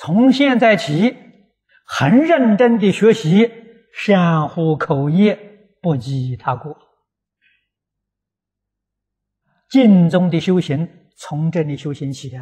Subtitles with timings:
[0.00, 1.16] 从现在起，
[1.84, 3.50] 很认真地学习，
[3.92, 5.34] 善护口业，
[5.82, 6.78] 不讥他过。
[9.68, 12.38] 经中的修行，从这里修行起的。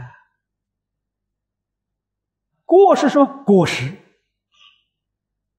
[2.66, 3.90] 过是说过失，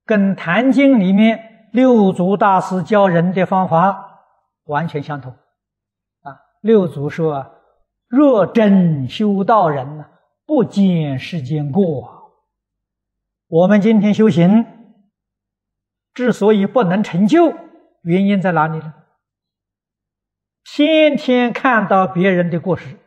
[0.05, 4.21] 跟《坛经》里面六祖大师教人的方法
[4.65, 5.31] 完全相同。
[5.31, 7.55] 啊，六祖说
[8.07, 10.05] ：“若真修道人呢，
[10.47, 12.15] 不见世间过。”
[13.47, 14.65] 我们今天修行
[16.13, 17.53] 之所以不能成就，
[18.01, 18.93] 原因在哪里呢？
[20.63, 22.97] 天天看到别人的过失。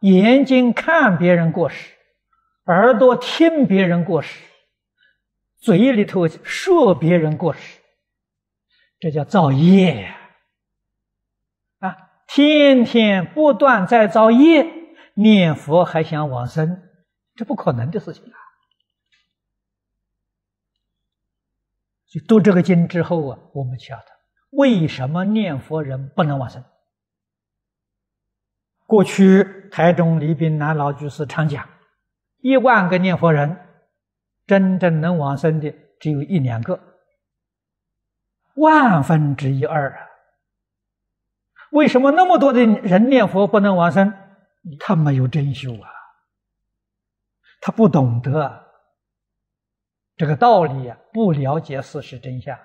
[0.00, 1.94] 眼睛看别人过失，
[2.66, 4.44] 耳朵听别人过失，
[5.58, 7.80] 嘴里头说别人过失，
[8.98, 10.16] 这叫造业呀
[11.78, 11.96] 啊！
[12.26, 14.66] 天天不断在造业，
[15.14, 16.88] 念佛还想往生，
[17.34, 18.36] 这不可能的事情啊！
[22.08, 24.04] 就读这个经之后啊，我们晓得
[24.50, 26.62] 为什么念佛人不能往生。
[28.86, 31.68] 过去台中李炳南老居士常讲，
[32.38, 33.56] 一万个念佛人，
[34.46, 36.78] 真正能往生的只有一两个，
[38.56, 40.06] 万分之一二啊！
[41.70, 44.12] 为什么那么多的人念佛不能往生？
[44.78, 45.90] 他没有真修啊，
[47.60, 48.64] 他不懂得
[50.16, 52.56] 这个道理啊，不了解事实真相。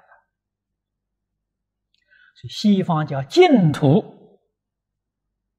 [2.35, 4.39] 所以西方叫净土。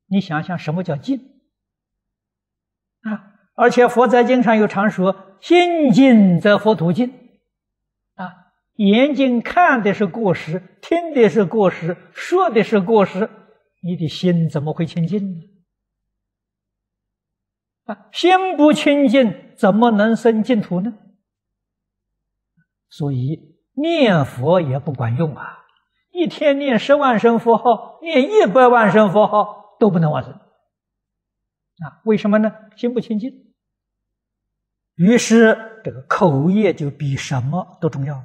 [0.06, 1.40] 你想想什么叫净
[3.02, 3.34] 啊？
[3.54, 7.12] 而且佛在经上又常说：“心净则佛土净。”
[8.14, 13.28] 啊，眼睛看的是过失，听的是过失，说的是过失，
[13.82, 15.42] 你的心怎么会清净呢？
[17.88, 20.94] 啊，心不清净，怎么能生净土呢？
[22.88, 25.64] 所以念佛也不管用啊！
[26.12, 29.56] 一天念十万声佛号，念一百万声佛号。
[29.80, 32.02] 都不能往生啊？
[32.04, 32.52] 为什么呢？
[32.74, 33.30] 心不清净。
[34.96, 38.24] 于是这个口业就比什么都重要了。